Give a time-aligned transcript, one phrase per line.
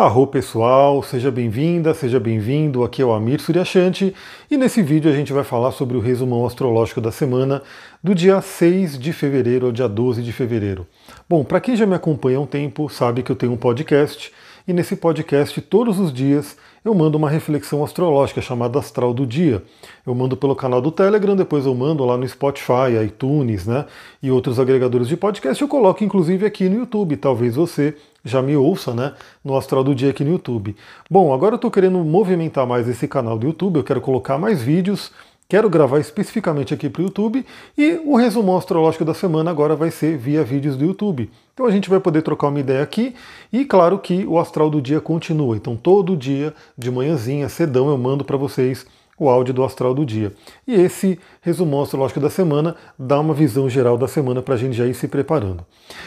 [0.00, 2.82] Arro pessoal, seja bem-vinda, seja bem-vindo.
[2.82, 4.14] Aqui é o Amir Suryashanti
[4.50, 7.62] e nesse vídeo a gente vai falar sobre o resumão astrológico da semana
[8.02, 10.86] do dia 6 de fevereiro ao dia 12 de fevereiro.
[11.28, 14.32] Bom, para quem já me acompanha há um tempo, sabe que eu tenho um podcast
[14.70, 19.62] e nesse podcast todos os dias eu mando uma reflexão astrológica chamada Astral do Dia.
[20.06, 23.84] Eu mando pelo canal do Telegram, depois eu mando lá no Spotify, iTunes, né,
[24.22, 25.60] e outros agregadores de podcast.
[25.60, 27.16] Eu coloco inclusive aqui no YouTube.
[27.16, 29.12] Talvez você já me ouça, né,
[29.44, 30.76] no Astral do Dia aqui no YouTube.
[31.10, 33.76] Bom, agora eu estou querendo movimentar mais esse canal do YouTube.
[33.76, 35.10] Eu quero colocar mais vídeos.
[35.50, 37.44] Quero gravar especificamente aqui para o YouTube
[37.76, 41.28] e o resumo astrológico da semana agora vai ser via vídeos do YouTube.
[41.52, 43.16] Então a gente vai poder trocar uma ideia aqui
[43.52, 45.56] e claro que o astral do dia continua.
[45.56, 48.86] Então todo dia de manhãzinha, cedão, eu mando para vocês
[49.18, 50.32] o áudio do astral do dia.
[50.68, 54.76] E esse resumo astrológico da semana dá uma visão geral da semana para a gente
[54.76, 55.66] já ir se preparando.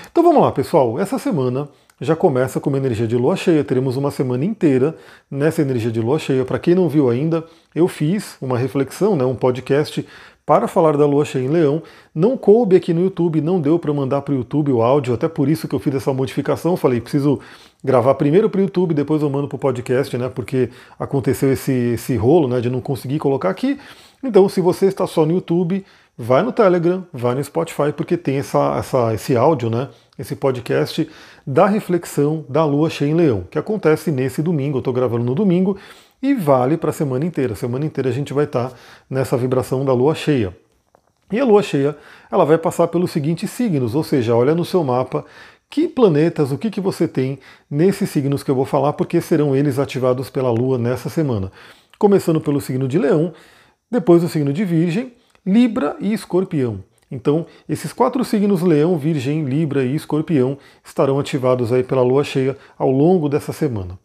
[0.09, 0.97] Então vamos lá, pessoal.
[0.97, 1.67] Essa semana
[1.99, 3.63] já começa com uma energia de lua cheia.
[3.63, 4.95] Teremos uma semana inteira
[5.29, 6.45] nessa energia de lua cheia.
[6.45, 10.05] Para quem não viu ainda, eu fiz uma reflexão, né, um podcast
[10.45, 11.81] para falar da lua cheia em Leão.
[12.13, 15.27] Não coube aqui no YouTube, não deu para mandar para o YouTube o áudio, até
[15.27, 16.75] por isso que eu fiz essa modificação.
[16.75, 17.39] Falei, preciso
[17.83, 20.29] gravar primeiro para o YouTube, depois eu mando para o podcast, né?
[20.29, 23.79] Porque aconteceu esse, esse rolo né, de não conseguir colocar aqui.
[24.21, 25.85] Então, se você está só no YouTube,
[26.17, 29.89] vai no Telegram, vai no Spotify, porque tem essa, essa, esse áudio, né?
[30.17, 31.09] Esse podcast
[31.45, 34.77] da reflexão da lua cheia em Leão, que acontece nesse domingo.
[34.77, 35.75] Eu estou gravando no domingo
[36.21, 37.53] e vale para a semana inteira.
[37.53, 38.75] A semana inteira a gente vai estar tá
[39.09, 40.55] nessa vibração da lua cheia.
[41.31, 41.97] E a lua cheia,
[42.31, 45.25] ela vai passar pelos seguintes signos, ou seja, olha no seu mapa
[45.67, 49.55] que planetas, o que, que você tem nesses signos que eu vou falar, porque serão
[49.55, 51.51] eles ativados pela lua nessa semana.
[51.97, 53.33] Começando pelo signo de Leão,
[53.89, 56.83] depois o signo de Virgem, Libra e Escorpião.
[57.11, 62.57] Então, esses quatro signos Leão, Virgem, Libra e Escorpião estarão ativados aí pela lua cheia
[62.77, 63.99] ao longo dessa semana.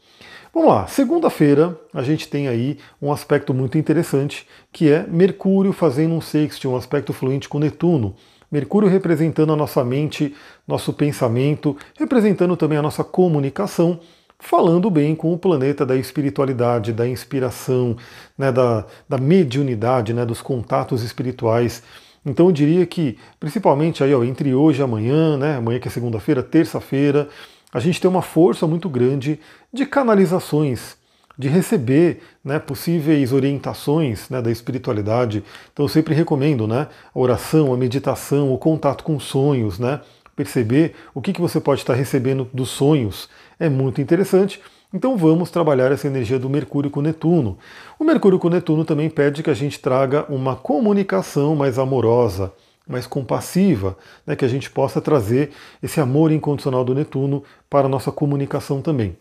[0.52, 6.14] Vamos lá, segunda-feira a gente tem aí um aspecto muito interessante, que é Mercúrio fazendo
[6.14, 8.14] um sexto, um aspecto fluente com Netuno.
[8.50, 10.34] Mercúrio representando a nossa mente,
[10.66, 14.00] nosso pensamento, representando também a nossa comunicação,
[14.38, 17.96] falando bem com o planeta da espiritualidade, da inspiração,
[18.36, 21.82] né, da, da mediunidade, né, dos contatos espirituais.
[22.28, 25.90] Então eu diria que, principalmente aí, ó, entre hoje e amanhã, né, amanhã que é
[25.90, 27.28] segunda-feira, terça-feira,
[27.72, 29.40] a gente tem uma força muito grande
[29.72, 30.96] de canalizações,
[31.38, 35.42] de receber né, possíveis orientações né, da espiritualidade.
[35.72, 40.00] Então eu sempre recomendo né, a oração, a meditação, o contato com sonhos, né,
[40.36, 43.28] perceber o que, que você pode estar recebendo dos sonhos.
[43.58, 44.60] É muito interessante.
[44.92, 47.58] Então vamos trabalhar essa energia do Mercúrio com Netuno.
[47.98, 52.54] O Mercúrio com Netuno também pede que a gente traga uma comunicação mais amorosa,
[52.88, 55.50] mais compassiva, né, que a gente possa trazer
[55.82, 59.14] esse amor incondicional do Netuno para a nossa comunicação também.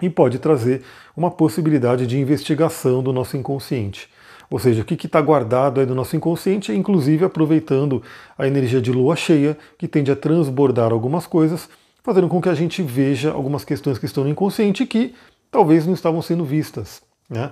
[0.00, 0.82] E pode trazer
[1.14, 4.08] uma possibilidade de investigação do nosso inconsciente.
[4.48, 8.02] Ou seja, o que está guardado aí do nosso inconsciente, inclusive aproveitando
[8.38, 11.68] a energia de lua cheia, que tende a transbordar algumas coisas,
[12.06, 15.12] fazendo com que a gente veja algumas questões que estão no inconsciente que
[15.50, 17.02] talvez não estavam sendo vistas.
[17.28, 17.50] Né?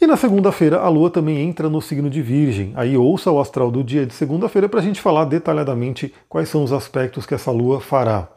[0.00, 2.72] E na segunda-feira a Lua também entra no signo de Virgem.
[2.74, 6.64] Aí ouça o astral do dia de segunda-feira para a gente falar detalhadamente quais são
[6.64, 8.28] os aspectos que essa Lua fará.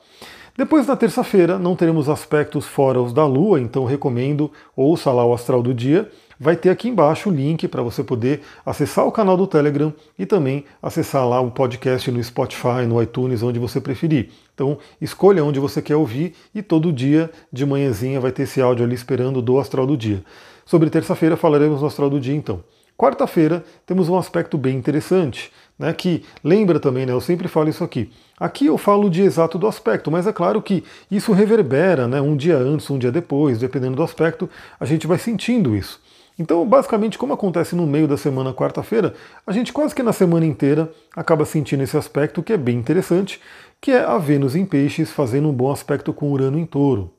[0.58, 5.34] Depois na terça-feira não teremos aspectos fora os da Lua, então recomendo ouça lá o
[5.34, 6.12] astral do dia.
[6.42, 10.26] Vai ter aqui embaixo o link para você poder acessar o canal do Telegram e
[10.26, 14.30] também acessar lá o podcast no Spotify, no iTunes, onde você preferir.
[14.56, 18.86] Então escolha onde você quer ouvir e todo dia de manhãzinha vai ter esse áudio
[18.86, 20.24] ali esperando do astral do dia.
[20.66, 22.64] Sobre terça-feira falaremos no astral do dia então.
[22.98, 27.84] Quarta-feira temos um aspecto bem interessante, né, que lembra também, né, eu sempre falo isso
[27.84, 28.12] aqui.
[28.38, 32.36] Aqui eu falo de exato do aspecto, mas é claro que isso reverbera, né, um
[32.36, 36.00] dia antes, um dia depois, dependendo do aspecto, a gente vai sentindo isso.
[36.40, 39.14] Então, basicamente, como acontece no meio da semana, quarta-feira,
[39.46, 43.42] a gente quase que na semana inteira acaba sentindo esse aspecto que é bem interessante,
[43.82, 47.12] que é a Vênus em Peixes fazendo um bom aspecto com Urano em Touro.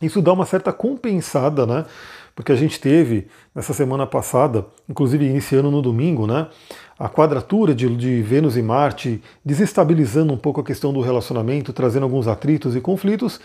[0.00, 1.84] Isso dá uma certa compensada, né?
[2.36, 6.46] porque a gente teve nessa semana passada, inclusive iniciando no domingo, né,
[6.98, 12.02] a quadratura de, de, Vênus e Marte, desestabilizando um pouco a questão do relacionamento, trazendo
[12.02, 13.40] alguns atritos e conflitos.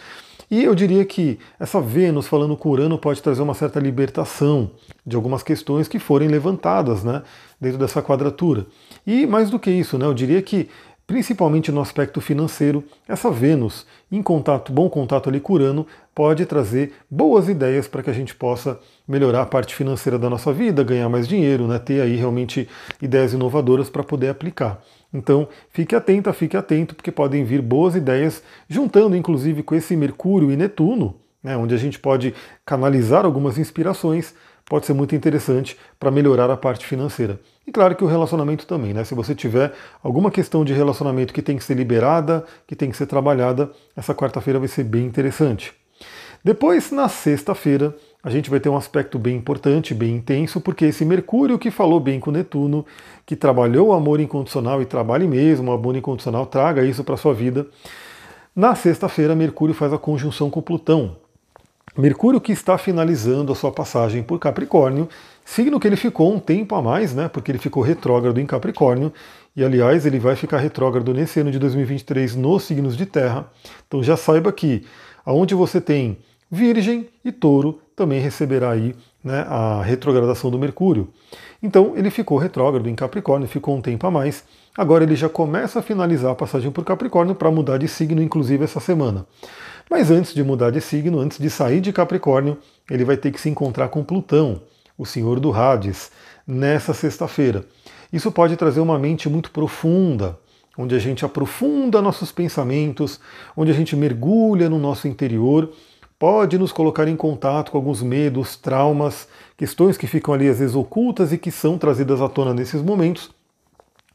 [0.52, 4.70] E eu diria que essa Vênus falando com Urano pode trazer uma certa libertação
[5.08, 7.24] de algumas questões que forem levantadas né,
[7.60, 8.66] dentro dessa quadratura.
[9.08, 10.68] E mais do que isso, né, eu diria que
[11.08, 16.94] principalmente no aspecto financeiro, essa Vênus em contato, bom contato ali com Urano, pode trazer
[17.10, 18.78] boas ideias para que a gente possa
[19.08, 22.68] melhorar a parte financeira da nossa vida, ganhar mais dinheiro, né, ter aí realmente
[23.02, 24.82] ideias inovadoras para poder aplicar.
[25.14, 30.52] Então, fique atenta, fique atento, porque podem vir boas ideias, juntando inclusive com esse Mercúrio
[30.52, 32.34] e Netuno, né, onde a gente pode
[32.66, 34.34] canalizar algumas inspirações,
[34.66, 37.40] pode ser muito interessante para melhorar a parte financeira.
[37.68, 39.04] E claro que o relacionamento também, né?
[39.04, 42.96] Se você tiver alguma questão de relacionamento que tem que ser liberada, que tem que
[42.96, 45.74] ser trabalhada, essa quarta-feira vai ser bem interessante.
[46.44, 51.04] Depois, na sexta-feira, a gente vai ter um aspecto bem importante, bem intenso, porque esse
[51.04, 52.86] Mercúrio que falou bem com Netuno,
[53.26, 57.34] que trabalhou o amor incondicional e trabalhe mesmo o amor incondicional, traga isso para sua
[57.34, 57.66] vida.
[58.56, 61.16] Na sexta-feira, Mercúrio faz a conjunção com Plutão.
[61.98, 65.10] Mercúrio que está finalizando a sua passagem por Capricórnio,
[65.44, 67.28] signo que ele ficou um tempo a mais, né?
[67.28, 69.12] Porque ele ficou retrógrado em Capricórnio,
[69.56, 73.50] e aliás, ele vai ficar retrógrado nesse ano de 2023 nos signos de Terra.
[73.88, 74.86] Então já saiba que
[75.26, 76.18] aonde você tem
[76.52, 78.94] Virgem e Touro também receberá aí
[79.24, 81.08] né, a retrogradação do Mercúrio.
[81.64, 84.44] Então ele ficou retrógrado em Capricórnio, ficou um tempo a mais.
[84.78, 88.66] Agora ele já começa a finalizar a passagem por Capricórnio para mudar de signo, inclusive
[88.66, 89.26] essa semana.
[89.90, 92.58] Mas antes de mudar de signo, antes de sair de Capricórnio,
[92.90, 94.62] ele vai ter que se encontrar com Plutão,
[94.98, 96.12] o senhor do Hades,
[96.46, 97.66] nessa sexta-feira.
[98.12, 100.38] Isso pode trazer uma mente muito profunda,
[100.78, 103.22] onde a gente aprofunda nossos pensamentos,
[103.56, 105.72] onde a gente mergulha no nosso interior
[106.22, 109.28] pode nos colocar em contato com alguns medos, traumas,
[109.58, 113.32] questões que ficam ali às vezes ocultas e que são trazidas à tona nesses momentos,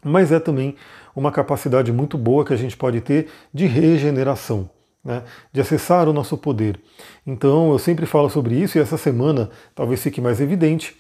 [0.05, 0.77] mas é também
[1.17, 4.71] uma capacidade muito boa que a gente pode ter de regeneração.
[5.05, 5.23] Né,
[5.53, 6.81] de acessar o nosso poder.
[7.25, 10.97] Então eu sempre falo sobre isso e essa semana talvez fique mais evidente.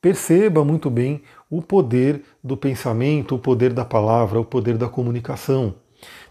[0.00, 5.74] Perceba muito bem o poder do pensamento, o poder da palavra, o poder da comunicação.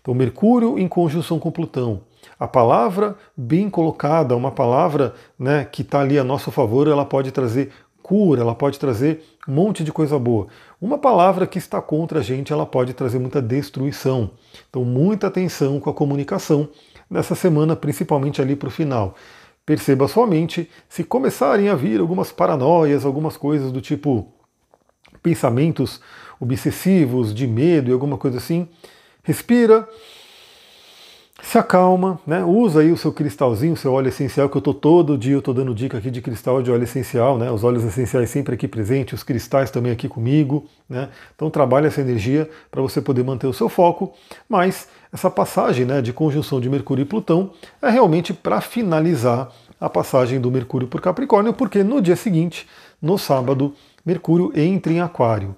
[0.01, 2.01] Então, Mercúrio em conjunção com Plutão,
[2.39, 7.31] a palavra bem colocada, uma palavra né, que está ali a nosso favor, ela pode
[7.31, 7.71] trazer
[8.01, 10.47] cura, ela pode trazer um monte de coisa boa.
[10.81, 14.31] Uma palavra que está contra a gente, ela pode trazer muita destruição.
[14.69, 16.69] Então, muita atenção com a comunicação
[17.09, 19.15] nessa semana, principalmente ali para o final.
[19.65, 24.33] Perceba somente se começarem a vir algumas paranoias, algumas coisas do tipo
[25.21, 25.99] pensamentos
[26.39, 28.67] obsessivos, de medo e alguma coisa assim.
[29.23, 29.87] Respira,
[31.41, 32.43] se acalma, né?
[32.43, 35.39] usa aí o seu cristalzinho, o seu óleo essencial, que eu estou todo dia, eu
[35.39, 37.49] estou dando dica aqui de cristal de óleo essencial, né?
[37.49, 40.65] os óleos essenciais sempre aqui presentes, os cristais também aqui comigo.
[40.87, 41.09] Né?
[41.35, 44.13] Então trabalhe essa energia para você poder manter o seu foco,
[44.47, 47.51] mas essa passagem né, de conjunção de Mercúrio e Plutão
[47.81, 49.49] é realmente para finalizar
[49.79, 52.67] a passagem do Mercúrio por Capricórnio, porque no dia seguinte,
[53.01, 53.73] no sábado,
[54.05, 55.55] Mercúrio entra em Aquário.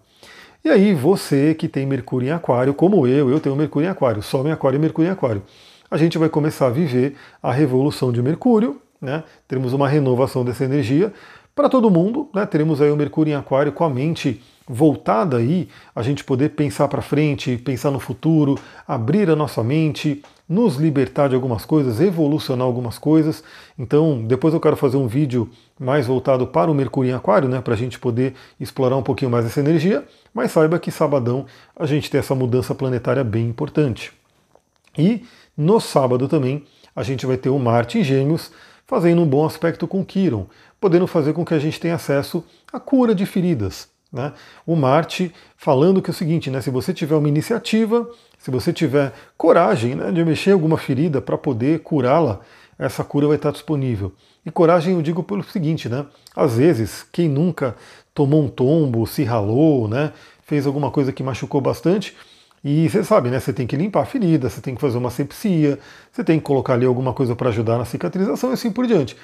[0.64, 4.22] E aí você que tem Mercúrio em Aquário, como eu, eu tenho Mercúrio em Aquário,
[4.22, 5.42] Sol em Aquário e Mercúrio em Aquário
[5.92, 9.26] a gente vai começar a viver a revolução de Mercúrio, né?
[9.46, 11.12] teremos uma renovação dessa energia
[11.54, 12.46] para todo mundo, né?
[12.46, 16.88] teremos aí o Mercúrio em Aquário com a mente voltada aí, a gente poder pensar
[16.88, 18.58] para frente, pensar no futuro,
[18.88, 23.44] abrir a nossa mente, nos libertar de algumas coisas, evolucionar algumas coisas.
[23.78, 27.60] Então, depois eu quero fazer um vídeo mais voltado para o Mercúrio em Aquário, né,
[27.60, 30.06] para a gente poder explorar um pouquinho mais essa energia.
[30.34, 31.46] Mas saiba que sabadão
[31.76, 34.14] a gente tem essa mudança planetária bem importante.
[34.98, 35.24] E
[35.58, 36.66] no sábado também
[36.96, 38.52] a gente vai ter o Marte em Gêmeos
[38.86, 40.48] fazendo um bom aspecto com Quiron,
[40.80, 43.90] podendo fazer com que a gente tenha acesso à cura de feridas.
[44.12, 44.34] Né?
[44.66, 48.74] O Marte falando que é o seguinte, né, se você tiver uma iniciativa, se você
[48.74, 52.42] tiver coragem né, de mexer alguma ferida para poder curá-la,
[52.78, 54.12] essa cura vai estar disponível.
[54.46, 56.04] E coragem eu digo pelo seguinte, né?
[56.36, 57.76] Às vezes, quem nunca
[58.14, 60.12] tomou um tombo, se ralou, né,
[60.44, 62.18] fez alguma coisa que machucou bastante,
[62.64, 63.40] e você sabe, né?
[63.40, 65.80] Você tem que limpar a ferida, você tem que fazer uma sepsia,
[66.12, 69.18] você tem que colocar ali alguma coisa para ajudar na cicatrização e assim por diante.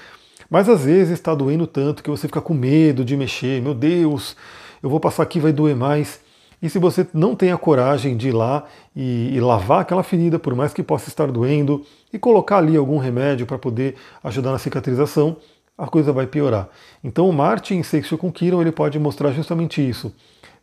[0.49, 3.61] Mas às vezes está doendo tanto que você fica com medo de mexer.
[3.61, 4.35] Meu Deus,
[4.81, 6.19] eu vou passar aqui, vai doer mais.
[6.61, 8.65] E se você não tem a coragem de ir lá
[8.95, 12.97] e, e, lavar aquela ferida, por mais que possa estar doendo, e colocar ali algum
[12.97, 15.37] remédio para poder ajudar na cicatrização,
[15.77, 16.69] a coisa vai piorar.
[17.03, 20.13] Então o Marte em sexto com Kiron ele pode mostrar justamente isso.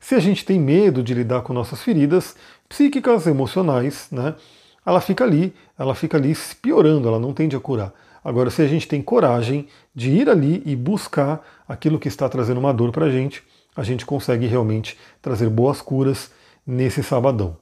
[0.00, 2.34] Se a gente tem medo de lidar com nossas feridas
[2.68, 4.34] psíquicas, emocionais, né,
[4.84, 7.92] ela fica ali, ela fica ali piorando, ela não tende a curar.
[8.22, 12.58] Agora, se a gente tem coragem de ir ali e buscar aquilo que está trazendo
[12.58, 13.42] uma dor para a gente,
[13.76, 16.30] a gente consegue realmente trazer boas curas
[16.66, 17.56] nesse sabadão.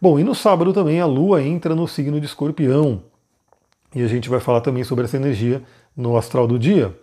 [0.00, 3.02] Bom, e no sábado também a Lua entra no signo de Escorpião.
[3.94, 5.62] E a gente vai falar também sobre essa energia
[5.96, 6.94] no astral do dia.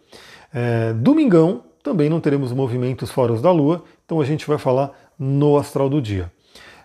[0.54, 5.58] É, domingão também não teremos movimentos fora da Lua, então a gente vai falar no
[5.58, 6.32] astral do dia.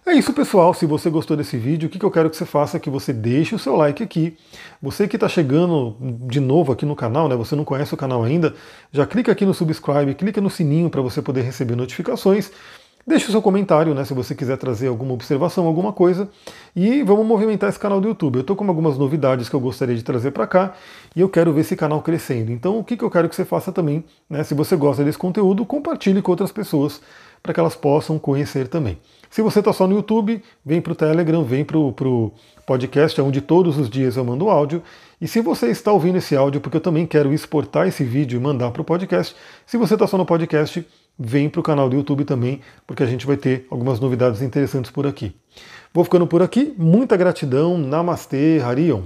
[0.08, 0.72] É isso, pessoal.
[0.72, 3.12] Se você gostou desse vídeo, o que eu quero que você faça é que você
[3.12, 4.38] deixe o seu like aqui.
[4.80, 5.96] Você que está chegando
[6.26, 7.36] de novo aqui no canal, né?
[7.36, 8.54] Você não conhece o canal ainda,
[8.90, 12.50] já clica aqui no subscribe, clica no sininho para você poder receber notificações.
[13.08, 16.28] Deixe o seu comentário, né, se você quiser trazer alguma observação, alguma coisa,
[16.76, 18.36] e vamos movimentar esse canal do YouTube.
[18.36, 20.74] Eu estou com algumas novidades que eu gostaria de trazer para cá
[21.16, 22.52] e eu quero ver esse canal crescendo.
[22.52, 25.16] Então, o que, que eu quero que você faça também, né, se você gosta desse
[25.16, 27.00] conteúdo, compartilhe com outras pessoas
[27.42, 28.98] para que elas possam conhecer também.
[29.30, 32.30] Se você está só no YouTube, vem para o Telegram, vem para o
[32.66, 34.82] podcast, onde todos os dias eu mando áudio.
[35.18, 38.42] E se você está ouvindo esse áudio, porque eu também quero exportar esse vídeo e
[38.42, 39.34] mandar para o podcast,
[39.64, 40.86] se você está só no podcast,
[41.18, 44.90] vem para o canal do YouTube também, porque a gente vai ter algumas novidades interessantes
[44.90, 45.34] por aqui.
[45.92, 49.02] Vou ficando por aqui, muita gratidão, Namastê, Harion.